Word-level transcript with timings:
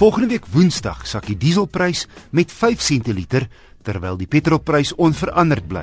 Volgende 0.00 0.30
week 0.32 0.46
Woensdag 0.48 1.02
sak 1.04 1.26
die 1.28 1.34
dieselprys 1.36 2.06
met 2.32 2.48
5 2.48 2.80
sente 2.80 3.12
liter 3.12 3.44
terwyl 3.84 4.16
die 4.16 4.28
petrolprys 4.32 4.94
onveranderd 4.96 5.66
bly. 5.68 5.82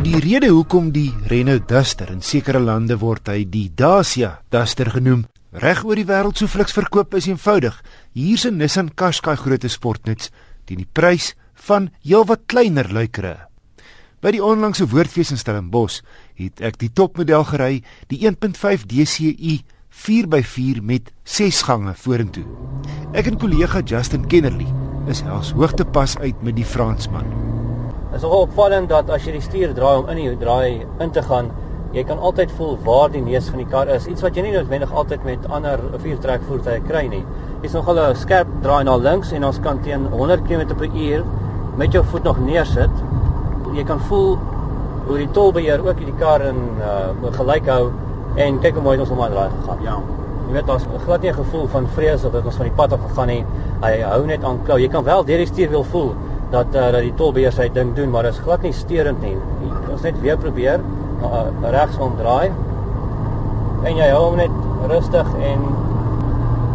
Die 0.00 0.16
rede 0.16 0.48
hoekom 0.48 0.88
die 0.94 1.10
Renault 1.28 1.68
Duster 1.68 2.08
in 2.08 2.22
sekere 2.24 2.62
lande 2.64 2.96
word 3.02 3.28
hy 3.28 3.42
die 3.44 3.66
Dacia 3.68 4.38
Duster 4.48 4.88
genoem, 4.94 5.26
reg 5.52 5.84
oor 5.84 6.00
die 6.00 6.06
wêreld 6.08 6.40
so 6.40 6.48
fliks 6.48 6.72
verkoop 6.72 7.18
is 7.20 7.28
eenvoudig. 7.28 7.76
Hier's 8.16 8.46
'n 8.48 8.56
Nissan 8.56 8.88
Qashqai 8.96 9.36
grootte 9.36 9.68
sportnuts 9.68 10.32
teen 10.64 10.80
die 10.80 10.88
prys 10.88 11.34
van 11.68 11.90
heelwat 12.00 12.48
kleiner 12.48 12.88
luikere. 12.88 13.36
By 14.18 14.32
die 14.34 14.42
onlangse 14.42 14.88
woordfees 14.90 15.30
in 15.30 15.38
Stellenbosch 15.38 16.00
het 16.38 16.62
ek 16.64 16.78
die 16.78 16.90
topmodel 16.94 17.44
gery, 17.50 17.82
die 18.12 18.22
1.5 18.22 18.86
DCi 18.86 19.58
4x4 19.98 20.82
met 20.82 21.10
6 21.24 21.62
gange 21.66 21.94
vorentoe. 21.98 22.44
Ek 23.18 23.26
en 23.30 23.38
kollega 23.40 23.82
Justin 23.82 24.26
Kennerly 24.30 24.68
is 25.10 25.24
hels 25.26 25.50
hoogtepas 25.56 26.18
uit 26.22 26.42
met 26.46 26.56
die 26.58 26.66
Fransman. 26.66 27.26
Dit 28.08 28.20
is 28.20 28.26
nogal 28.26 28.46
opvallend 28.46 28.92
dat 28.92 29.10
as 29.12 29.26
jy 29.26 29.34
die 29.38 29.44
stuur 29.44 29.72
draai 29.76 29.96
om 30.02 30.12
in 30.12 30.20
die 30.20 30.36
draai 30.40 30.84
in 31.02 31.10
te 31.12 31.24
gaan, 31.24 31.50
jy 31.96 32.04
kan 32.06 32.20
altyd 32.20 32.52
voel 32.58 32.76
waar 32.84 33.10
die 33.12 33.22
neus 33.24 33.48
van 33.50 33.62
die 33.62 33.68
kar 33.68 33.90
is. 33.92 34.06
Iets 34.10 34.22
wat 34.24 34.36
jy 34.36 34.44
nie 34.46 34.54
noodwendig 34.54 34.92
altyd 34.92 35.24
met 35.26 35.48
ander 35.52 35.82
viertrek 36.04 36.44
voertuie 36.48 36.84
kry 36.86 37.06
nie. 37.08 37.24
Jy's 37.64 37.74
nogal 37.74 37.98
'n 37.98 38.16
skerp 38.16 38.48
draai 38.62 38.84
na 38.84 38.96
links 38.96 39.32
en 39.32 39.44
ons 39.44 39.60
kan 39.60 39.80
teen 39.82 40.06
100 40.06 40.46
km/h 40.46 41.24
met 41.76 41.92
jou 41.92 42.04
voet 42.04 42.24
nog 42.24 42.38
neersit. 42.38 42.94
Jy 43.74 43.84
kan 43.84 44.00
voel 44.00 44.38
hoe 45.08 45.16
die 45.16 45.30
tolbeheer 45.32 45.82
ook 45.84 46.00
die 46.04 46.14
kar 46.20 46.44
in 46.44 46.60
uh 46.84 47.32
gelyk 47.32 47.68
hou 47.72 47.90
en 48.36 48.60
kyk 48.62 48.76
hoe 48.76 48.84
mooi 48.84 48.98
ons 49.00 49.10
hom 49.10 49.22
aan 49.24 49.34
draai 49.34 49.48
gegaan. 49.50 49.84
Ja. 49.84 49.96
Jy 50.48 50.54
weet 50.56 50.66
daar's 50.68 50.86
glad 51.04 51.22
nie 51.22 51.30
'n 51.30 51.34
gevoel 51.34 51.66
van 51.68 51.88
vrees 51.94 52.24
of 52.24 52.32
dit 52.32 52.44
ons 52.44 52.56
van 52.56 52.66
die 52.66 52.76
pad 52.76 52.92
af 52.92 53.00
gegaan 53.08 53.26
nie. 53.26 53.44
Hy 53.82 54.00
hou 54.00 54.26
net 54.26 54.44
aan 54.44 54.60
klou. 54.64 54.78
Jy 54.78 54.88
kan 54.88 55.04
wel 55.04 55.24
deur 55.24 55.36
die 55.38 55.46
stuur 55.46 55.70
wil 55.70 55.84
voel 55.84 56.14
dat 56.50 56.66
uh, 56.74 56.90
dat 56.92 57.00
die 57.00 57.14
tolbeheer 57.14 57.52
sy 57.52 57.68
ding 57.72 57.94
doen, 57.94 58.10
maar 58.10 58.22
dit 58.22 58.32
is 58.32 58.38
glad 58.38 58.62
nie 58.62 58.72
steurend 58.72 59.20
nie. 59.20 59.36
Ons 59.92 60.02
net 60.02 60.20
weer 60.20 60.36
probeer 60.36 60.80
uh, 61.22 61.70
regs 61.70 61.98
omdraai. 61.98 62.50
En 63.84 63.96
jy 63.96 64.10
hou 64.10 64.24
hom 64.24 64.36
net 64.36 64.50
rustig 64.88 65.26
en 65.40 65.60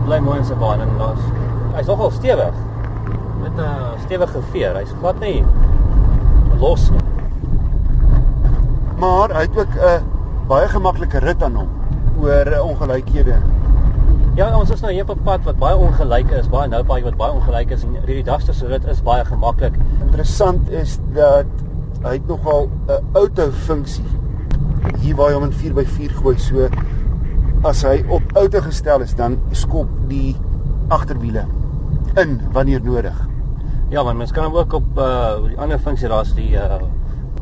bly 0.06 0.20
mooi 0.20 0.38
in 0.38 0.46
sy 0.46 0.56
baan 0.56 0.82
en 0.82 0.98
los. 0.98 1.20
Hy's 1.76 1.88
nogal 1.88 2.12
stewig 2.12 2.54
met 3.42 3.58
'n 3.58 4.00
stewige 4.06 4.42
veer. 4.52 4.76
Hy's 4.76 4.94
glad 5.00 5.20
nie 5.20 5.46
los 6.60 6.90
nie. 6.90 7.13
Maar 9.04 9.34
hy 9.36 9.42
het 9.42 9.58
ook 9.58 9.74
'n 9.76 9.80
uh, 9.84 10.02
baie 10.48 10.68
gemaklike 10.68 11.20
rit 11.20 11.44
aan 11.44 11.56
hom 11.56 11.70
oor 12.22 12.48
uh, 12.48 12.66
ongelykhede. 12.66 13.36
Ja, 14.36 14.60
ons 14.60 14.70
is 14.70 14.82
nou 14.82 14.94
hier 14.94 15.04
op 15.04 15.18
'n 15.18 15.24
pad 15.24 15.44
wat 15.44 15.58
baie 15.58 15.76
ongelyk 15.76 16.32
is, 16.32 16.48
baie 16.50 16.70
nou 16.70 16.84
baie 16.84 17.04
wat 17.04 17.18
baie 17.18 17.32
ongelyk 17.32 17.72
is 17.72 17.84
en 17.84 17.98
hierdie 18.06 18.24
Duster 18.24 18.54
se 18.54 18.68
rit 18.68 18.86
is 18.86 19.02
baie 19.04 19.26
gemaklik. 19.26 19.76
Interessant 20.06 20.70
is 20.70 21.00
dat 21.14 21.46
hy 22.04 22.14
het 22.14 22.28
nogal 22.28 22.70
'n 22.88 23.04
auto 23.14 23.52
funksie. 23.52 24.08
Hier 25.00 25.16
waar 25.16 25.30
jy 25.30 25.34
hom 25.34 25.44
in 25.44 25.52
4x4 25.52 26.16
gooi 26.22 26.38
so 26.38 26.70
as 27.64 27.84
hy 27.84 28.06
op 28.08 28.22
auto 28.34 28.62
gestel 28.62 29.02
is, 29.02 29.16
dan 29.16 29.40
skop 29.52 29.88
die 30.08 30.38
agterwiele 30.88 31.46
in 32.16 32.42
wanneer 32.52 32.82
nodig. 32.84 33.28
Ja, 33.90 34.04
want 34.04 34.18
mens 34.18 34.32
kan 34.32 34.44
hom 34.44 34.56
ook 34.56 34.74
op 34.74 34.98
uh 34.98 35.44
die 35.48 35.60
ander 35.60 35.80
funksie 35.80 36.08
daar's 36.08 36.34
die 36.34 36.56
uh 36.56 36.80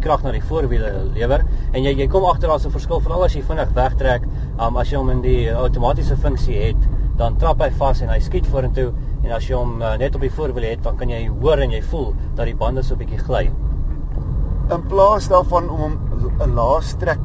krag 0.02 0.24
na 0.24 0.32
die 0.36 0.42
voorwiele 0.42 0.92
lewer 1.16 1.46
en 1.72 1.84
jy 1.84 1.94
jy 2.00 2.08
kom 2.12 2.26
agter 2.26 2.50
daar's 2.50 2.66
'n 2.66 2.72
verskil 2.72 3.02
veral 3.02 3.24
as 3.24 3.36
jy 3.36 3.42
vinnig 3.42 3.70
wegtrek, 3.74 4.28
um 4.60 4.78
as 4.78 4.92
jy 4.92 4.98
hom 4.98 5.10
in 5.10 5.22
die 5.22 5.50
outomatiese 5.54 6.18
funksie 6.18 6.58
het, 6.58 6.90
dan 7.18 7.38
trap 7.38 7.62
hy 7.62 7.70
vas 7.70 8.02
en 8.02 8.10
hy 8.10 8.20
skiet 8.20 8.48
vorentoe 8.48 8.92
en 9.24 9.32
as 9.32 9.48
jy 9.48 9.56
hom 9.56 9.82
uh, 9.82 9.98
net 9.98 10.16
op 10.16 10.22
die 10.22 10.32
voorwiele 10.32 10.68
het, 10.68 10.84
dan 10.84 10.98
kan 10.98 11.10
jy 11.10 11.28
hoor 11.28 11.60
en 11.60 11.72
jy 11.72 11.82
voel 11.82 12.14
dat 12.36 12.46
die 12.46 12.56
bande 12.56 12.84
so 12.84 12.96
'n 12.96 12.98
bietjie 12.98 13.20
gly. 13.20 13.52
In 14.72 14.82
plaas 14.88 15.28
daarvan 15.28 15.70
om 15.70 15.80
hom 15.80 16.00
'n 16.42 16.56
laastrek 16.56 17.20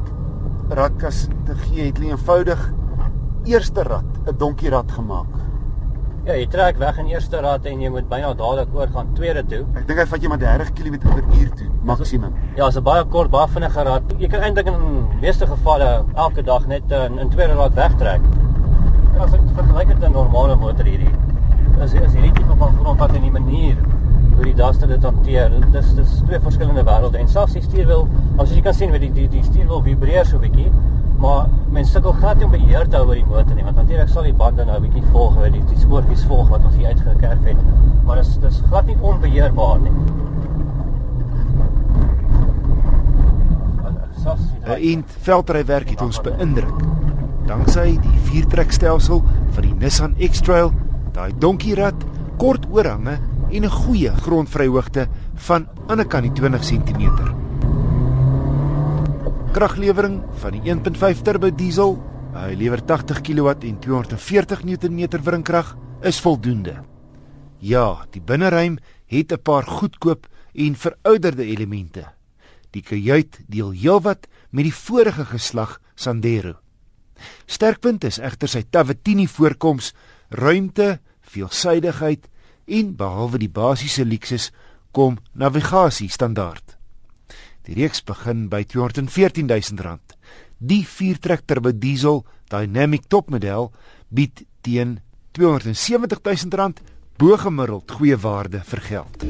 radkas 0.69 1.27
te 1.45 1.55
gee, 1.55 1.85
het 1.85 1.97
hulle 1.97 2.11
eenvoudig 2.11 2.73
eerste 3.45 3.83
rad 3.83 4.05
'n 4.27 4.37
donkie 4.37 4.69
rad 4.69 4.91
gemaak. 4.91 5.46
Ja, 6.27 6.35
jy 6.35 6.47
trek 6.51 6.75
weg 6.75 6.97
in 6.99 7.07
eerste 7.07 7.39
rad 7.39 7.63
en 7.71 7.79
jy 7.79 7.87
moet 7.87 8.07
byna 8.11 8.33
dadelik 8.35 8.73
oor 8.75 8.89
gaan 8.91 9.13
tweede 9.15 9.45
toe. 9.47 9.61
Ek 9.79 9.85
dink 9.87 10.01
hy 10.01 10.05
vat 10.11 10.25
jy 10.25 10.31
maar 10.33 10.41
30 10.41 10.71
km/h 10.75 11.53
toe 11.55 11.67
maksimum. 11.87 12.33
Ja, 12.57 12.67
is 12.67 12.75
'n 12.75 12.83
baie 12.83 13.05
kort, 13.13 13.31
baie 13.31 13.47
vinnige 13.47 13.85
rad. 13.87 14.11
Jy 14.19 14.27
kan 14.27 14.43
eintlik 14.43 14.67
in 14.67 15.07
meeste 15.21 15.47
gevalle 15.47 16.03
elke 16.15 16.43
dag 16.43 16.67
net 16.67 16.91
in, 16.91 17.17
in 17.19 17.29
tweede 17.29 17.53
rad 17.53 17.73
wegtrek. 17.79 18.19
En 19.15 19.21
as 19.21 19.33
ek 19.33 19.45
vergelyk 19.55 19.87
dit 19.87 19.99
met 19.99 20.09
'n 20.09 20.13
normale 20.13 20.55
motor 20.55 20.83
hierdie, 20.85 21.15
is 21.79 21.93
is 21.93 22.11
hierdie 22.11 22.33
tipe 22.33 22.57
van 22.57 22.75
grondpad 22.75 23.15
en 23.15 23.21
die 23.21 23.31
manier 23.31 23.77
hoe 24.35 24.43
die 24.43 24.53
Duster 24.53 24.87
dit 24.87 25.03
hanteer, 25.03 25.49
dis 25.71 25.95
dis 25.95 26.21
twee 26.25 26.39
verskillende 26.39 26.83
wêrelde. 26.83 27.17
En 27.17 27.27
selfs 27.27 27.53
die 27.53 27.61
stuurwiel, 27.61 28.07
as 28.37 28.51
jy 28.51 28.61
kan 28.61 28.73
sien 28.73 28.91
met 28.91 28.99
die 28.99 29.13
die 29.13 29.29
die 29.29 29.43
stuurwiel 29.43 29.81
vibreer 29.81 30.25
so 30.25 30.35
'n 30.35 30.41
bietjie, 30.41 30.71
maar 31.17 31.47
mense 31.71 31.91
sukkel 31.91 32.11
glad 32.11 32.37
nie 32.37 32.45
om 32.45 32.51
beheer 32.51 32.87
te 32.87 32.95
hou 32.95 33.07
oor 33.07 33.15
die 33.15 33.25
motor 33.25 33.55
nie 33.55 33.63
want 33.63 33.75
natuurlik 33.75 34.09
sal 34.09 34.23
die 34.23 34.33
bande 34.33 34.65
nou 34.65 34.77
'n 34.77 34.81
bietjie 34.81 35.03
volg 35.11 35.35
weet 35.41 35.53
die, 35.53 35.65
die 35.65 35.79
spoortjies 35.79 36.25
volg 36.25 36.49
wat 36.49 36.65
ons 36.65 36.75
hier 36.75 36.87
uitgekerf 36.87 37.43
het 37.43 37.57
maar 38.05 38.15
dit 38.15 38.25
is 38.25 38.37
dis 38.39 38.61
glad 38.69 38.85
nie 38.85 38.97
onbeheerbaar 39.01 39.79
nie. 39.79 39.91
En 44.77 45.03
veldrywerk 45.23 45.89
het 45.89 46.01
ons 46.01 46.19
beïndruk. 46.21 46.83
Danksy 47.47 47.95
die 48.03 48.19
viertrekstelsel 48.27 49.23
van 49.55 49.63
die 49.63 49.73
Nissan 49.79 50.15
X-Trail, 50.19 50.73
daai 51.15 51.31
donkierad, 51.39 52.05
kort 52.37 52.67
oorhange 52.71 53.17
en 53.49 53.63
'n 53.63 53.69
goeie 53.69 54.11
grondvryhoogte 54.11 55.07
van 55.47 55.67
aan 55.87 55.99
'n 55.99 56.07
kant 56.07 56.35
20 56.35 56.61
cm 56.61 57.46
kraglewering 59.57 60.19
van 60.37 60.53
die 60.53 60.69
1.5 60.69 61.23
turbo 61.25 61.49
diesel, 61.49 61.95
hy 62.35 62.51
lewer 62.59 62.83
80 62.85 63.23
kW 63.25 63.55
en 63.65 63.79
240 63.81 64.59
Nm 64.67 64.99
wringkrag, 65.25 65.71
is 66.05 66.19
voldoende. 66.21 66.75
Ja, 67.57 68.05
die 68.13 68.21
binneruim 68.21 68.77
het 69.09 69.33
'n 69.33 69.41
paar 69.41 69.65
goedkoop 69.65 70.27
en 70.53 70.75
verouderde 70.75 71.43
elemente. 71.43 72.05
Die 72.69 72.83
kajuit 72.83 73.39
deel 73.47 73.71
heelwat 73.71 74.27
met 74.51 74.63
die 74.63 74.73
vorige 74.73 75.25
geslag 75.25 75.81
Sandero. 75.95 76.53
Sterkpunt 77.45 78.03
is 78.03 78.19
egter 78.19 78.47
sy 78.47 78.63
Tavatini 78.69 79.27
voorkoms, 79.27 79.93
ruimte, 80.29 80.99
veelsidigheid 81.21 82.29
en 82.65 82.95
behalwe 82.95 83.37
die 83.37 83.49
basiese 83.49 84.05
luksus 84.05 84.51
kom 84.91 85.17
navigasie 85.33 86.09
standaard. 86.09 86.66
Die 87.67 87.75
reeks 87.75 87.99
begin 88.07 88.45
by 88.47 88.61
R214 88.63 89.43
000. 89.43 89.97
Die 90.57 90.85
viertrek 90.87 91.41
turbo 91.43 91.73
diesel 91.75 92.21
Dynamic 92.47 93.09
topmodel 93.11 93.73
bied 94.07 94.45
teen 94.63 95.01
R270 95.35 96.21
000 96.47 96.71
bo 97.19 97.35
gemiddeld 97.35 97.91
goeie 97.91 98.15
waarde 98.23 98.63
vir 98.71 98.83
geld. 98.87 99.27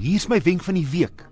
Hier 0.00 0.16
is 0.16 0.28
my 0.32 0.40
wenk 0.40 0.64
van 0.64 0.80
die 0.80 0.88
week. 0.88 1.26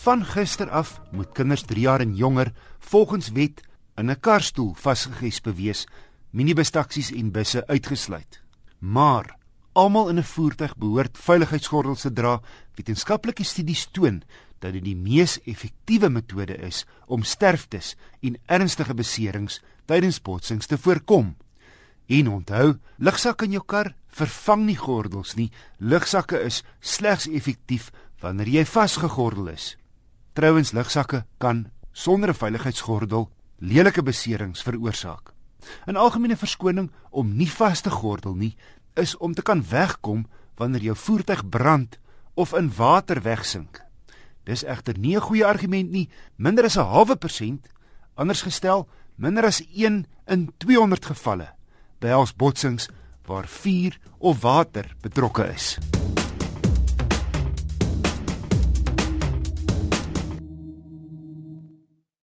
Van 0.00 0.24
gister 0.24 0.72
af 0.72 0.96
moet 1.12 1.34
kinders 1.36 1.68
3 1.68 1.84
jaar 1.84 2.00
en 2.00 2.16
jonger 2.16 2.54
volgens 2.88 3.34
wet 3.36 3.60
in 4.00 4.10
'n 4.10 4.20
karstoel 4.20 4.72
vasgegesp 4.74 5.52
wees, 5.52 5.86
minibus 6.30 6.70
taksies 6.70 7.12
en 7.12 7.32
busse 7.32 7.66
uitgesluit. 7.66 8.40
Maar 8.78 9.37
almal 9.78 10.08
in 10.08 10.18
'n 10.18 10.30
voertuig 10.34 10.76
behoort 10.76 11.18
veiligheidsgordels 11.18 12.00
te 12.00 12.12
dra. 12.12 12.40
Wetenskaplike 12.74 13.44
studies 13.44 13.86
toon 13.90 14.22
dat 14.58 14.72
dit 14.72 14.84
die 14.84 14.96
mees 14.96 15.38
effektiewe 15.44 16.08
metode 16.08 16.56
is 16.56 16.84
om 17.06 17.22
sterftes 17.22 17.94
en 18.20 18.38
ernstige 18.46 18.94
beserings 18.94 19.60
tydens 19.86 20.22
botsings 20.22 20.66
te 20.66 20.78
voorkom. 20.78 21.36
En 22.06 22.28
onthou, 22.28 22.78
lugsakke 22.96 23.44
in 23.44 23.50
jou 23.50 23.64
kar 23.66 23.94
vervang 24.08 24.64
nie 24.64 24.76
gordels 24.76 25.34
nie. 25.34 25.50
Lugsakke 25.78 26.40
is 26.40 26.64
slegs 26.80 27.28
effektief 27.28 27.92
wanneer 28.20 28.48
jy 28.48 28.64
vasgegordel 28.64 29.48
is. 29.48 29.76
Trouwens, 30.32 30.72
lugsakke 30.72 31.24
kan 31.38 31.70
sonder 31.92 32.28
'n 32.28 32.34
veiligheidsgordel 32.34 33.30
lelike 33.58 34.02
beserings 34.02 34.62
veroorsaak. 34.62 35.32
'n 35.86 35.96
Algemene 35.96 36.36
verskoning 36.36 36.90
om 37.10 37.36
nie 37.36 37.50
vas 37.50 37.80
te 37.80 37.90
gordel 37.90 38.34
nie 38.34 38.56
is 38.98 39.16
om 39.16 39.34
te 39.34 39.42
kan 39.42 39.62
wegkom 39.70 40.26
wanneer 40.58 40.90
jou 40.90 40.96
voertuig 40.96 41.48
brand 41.48 41.98
of 42.34 42.52
in 42.54 42.72
water 42.76 43.22
wegsink. 43.22 43.82
Dis 44.44 44.64
egter 44.64 44.98
nie 44.98 45.16
'n 45.16 45.20
goeie 45.20 45.44
argument 45.44 45.90
nie. 45.90 46.08
Minder 46.36 46.64
as 46.64 46.76
'n 46.76 46.84
halwe 46.84 47.16
persent, 47.16 47.68
anders 48.14 48.42
gestel, 48.42 48.88
minder 49.16 49.44
as 49.44 49.62
1 49.74 50.06
in 50.26 50.52
200 50.58 51.04
gevalle 51.04 51.54
behels 51.98 52.34
botsings 52.34 52.88
waar 53.26 53.48
vuur 53.48 53.98
of 54.18 54.40
water 54.40 54.94
betrokke 55.00 55.52
is. 55.54 55.78